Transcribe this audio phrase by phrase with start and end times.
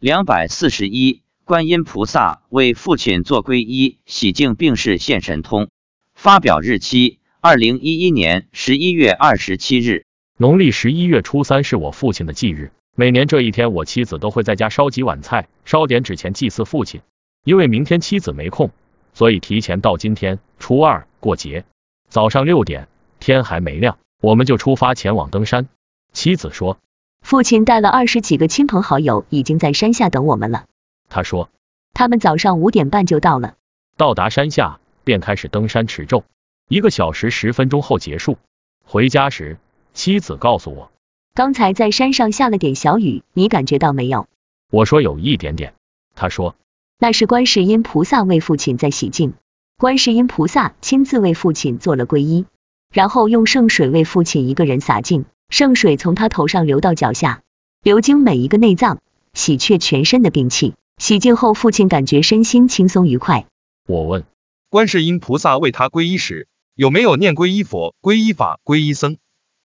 [0.00, 5.70] 两百四十一，观音菩萨为父亲做皈依，洗净病逝现神通。
[6.14, 10.04] 发表日期：二零一一年十一月二十七日。
[10.36, 17.00] 农历十一月初三是我父亲的忌日，每年这一天，我妻子都会在家烧几碗菜，烧点纸钱祭祀父亲。
[17.42, 18.70] 因为明天妻子没空，
[19.14, 21.64] 所以提前到今天初二过节。
[22.08, 22.86] 早上六点，
[23.18, 25.68] 天还没亮，我们就出发前往登山。
[26.12, 26.78] 妻子说。
[27.20, 30.64] 父亲带了二十几个亲朋好友，已经在山下等我们了。
[31.08, 31.50] 他说，
[31.92, 33.54] 他们早上五点半就到了。
[33.96, 36.24] 到达山下，便开始登山持咒，
[36.68, 38.38] 一个小时十分钟后结束。
[38.84, 39.58] 回家时，
[39.92, 40.90] 妻子告诉我，
[41.34, 44.26] 刚才在山上下了点小雨，你感觉到没有？
[44.70, 45.74] 我说有一点点。
[46.14, 46.56] 他说，
[46.98, 49.34] 那是观世音菩萨为父亲在洗净。
[49.76, 52.46] 观世音菩萨亲自为父亲做了皈依，
[52.92, 55.24] 然后用圣水为父亲一个人洒净。
[55.50, 57.42] 圣水从他头上流到脚下，
[57.82, 58.98] 流经每一个内脏，
[59.32, 60.74] 洗却全身的病气。
[60.98, 63.46] 洗净后，父亲感觉身心轻松愉快。
[63.86, 64.24] 我问，
[64.68, 69.16] 观世音菩萨为他皈依时，有没有念皈依佛、皈依法、皈依僧？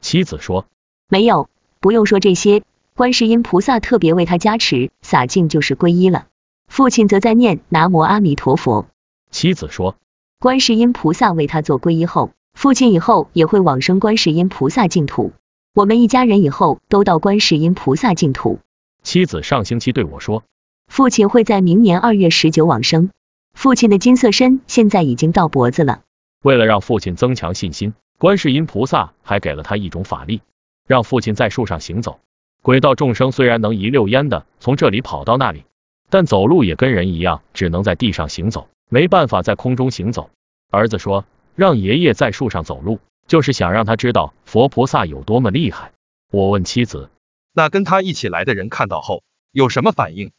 [0.00, 0.66] 妻子说，
[1.08, 1.48] 没有，
[1.80, 2.62] 不用说这些。
[2.94, 6.26] 观世音菩萨特别为他加持，洒净就是皈依了。
[6.66, 8.86] 父亲则在念南无阿弥陀佛。
[9.30, 9.96] 妻子说，
[10.38, 15.32] 观世音菩萨为他做皈依后，父亲以后也会往生观世音菩萨净土。
[15.74, 18.58] 我们一家人以后都到观世音菩萨净土。
[19.02, 20.42] 妻子上星期对我说，
[20.86, 23.08] 父亲会在明年二月十九往生。
[23.54, 26.02] 父亲的金色身现在已经到脖子了。
[26.42, 30.42] 为了让父亲增强信心，观世音菩萨还给了他一种法力，
[30.86, 32.20] 让父亲在树上行走。
[32.60, 35.64] 轨道众生虽然能一溜烟的从这里跑到那里，
[36.10, 40.28] 但走路也跟人一样，只能在地上行走，没办法在空中行走。
[40.70, 41.24] 儿子说，
[41.60, 43.00] 让爷爷在树上走路。
[43.26, 45.92] 就是想让他知道佛菩萨有多么厉害。
[46.32, 47.10] 我问妻子，
[47.52, 49.22] 那跟他一起来的人看到后
[49.52, 50.32] 有什么反应？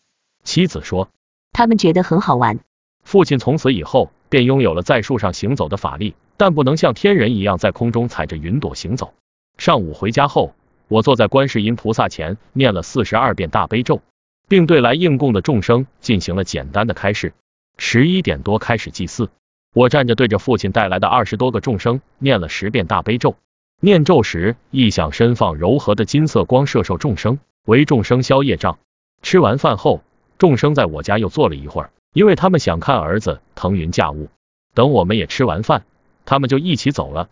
[0.43, 1.09] 妻子说，
[1.53, 2.59] 他们觉得很好玩。
[3.03, 9.13] 父亲从此以后便拥有了在树上行走的法力，但不能像天人一样在空中踩着云朵行走。
[9.57, 10.55] 上午回家后，
[10.87, 14.01] 我坐在观世音菩萨前念了四十二遍大悲咒，
[14.49, 17.33] 并对来应供的众生进行了简单的开示。
[17.77, 19.29] 十一点多开始祭祀。
[19.73, 23.35] 我站着对着父亲带来的二十多个众生念了十遍大悲咒，
[23.79, 28.79] 念咒时意想身放柔和的金色光射受众生，为众生消业障。
[29.21, 30.03] 吃完饭后，
[30.37, 34.27] 众生在我家又坐了一会儿，因为他们想看儿子腾云驾雾。
[34.73, 35.85] 等我们也吃完饭，
[36.25, 37.29] 他们就一起走了。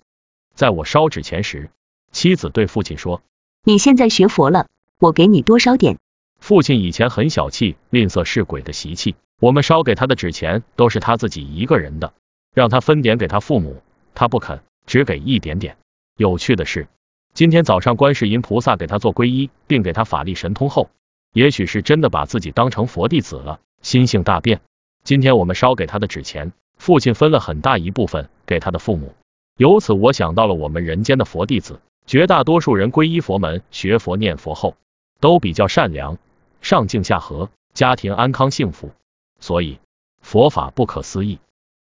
[0.56, 1.70] 在我烧纸钱时，
[2.14, 3.22] 妻子对父亲说
[3.66, 4.68] ：“你现在学佛了，
[5.00, 5.98] 我给你多烧点。”
[6.40, 12.14] 父亲以前很小气、吝啬是鬼的习气，我们烧给他的纸钱都是他自己一个人的。
[12.59, 13.81] 让他分点给他父母，
[14.14, 15.78] 他不肯，只给一点点。
[16.18, 16.90] 有趣的是，
[17.34, 20.90] 今天早上观世音菩萨给他做皈依，并给他法力神通后，
[21.31, 24.59] 也许是真的把自己当成佛弟子了，心性大变。
[25.06, 29.14] 今天我们烧给他的纸钱，父亲分了很大一部分给他的父母。
[29.56, 34.75] 由此我想到了我们人间的佛弟子，绝大多数人皈依佛门，学佛念佛后，
[35.22, 36.18] 都比较善良，
[36.59, 38.92] 上敬下和，家庭安康幸福。
[39.40, 39.80] 所以
[40.22, 41.40] 佛法不可思议。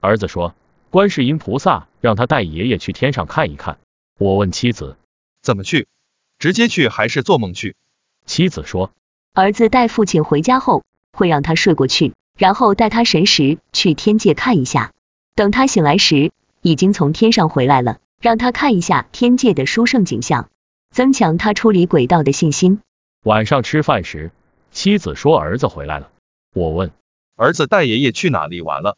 [0.02, 0.56] 儿子说，
[0.92, 3.80] 观世音菩萨让他带爷爷去天上看一看。
[4.18, 4.96] 我问妻子，
[5.42, 5.88] 怎么去？
[6.38, 7.76] 直接去还是做梦去？
[8.26, 8.94] 妻子说，
[9.34, 14.94] 儿子带父亲回家后，会让他睡过去，然后带他神识去天界看一下。
[15.36, 16.32] 等他醒来时，
[16.62, 20.50] 已经从天上回来了，让他看一下天界的殊胜景象，
[20.92, 22.80] 增强他出离轨道的信心。
[23.26, 24.32] 晚上吃饭时，
[24.72, 26.10] 妻子说儿子回来了。
[26.54, 26.92] 我问，
[27.36, 28.98] 儿子带爷爷去哪里玩了？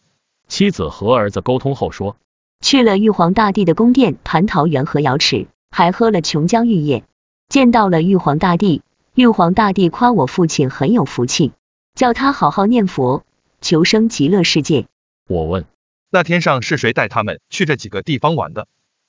[0.52, 2.18] 妻子和儿子沟通后说，
[2.60, 7.06] 去了玉皇大帝的宫殿蟠桃园和瑶池，还喝了琼浆玉液，
[7.48, 8.82] 见到了玉皇大帝。
[9.16, 11.54] 玉皇大帝夸我父亲很有福气，
[11.96, 13.24] 叫他好好念佛，
[13.62, 14.88] 求生极乐世界。
[15.26, 15.64] 我问，
[16.10, 18.68] 那天上是谁带他们去这几个地方玩的？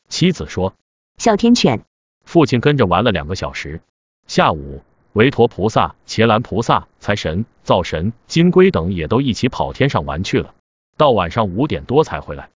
[0.08, 0.74] 妻子说，
[1.18, 1.82] 哮天犬。
[2.24, 3.80] 父亲跟着玩了两个小时。
[4.28, 4.80] 下午，
[5.12, 10.54] 韦陀菩萨、伽蓝菩萨、财神、灶神、金龟等也都一起跑天上玩去了。
[11.02, 12.48] 到晚上五点多才回来。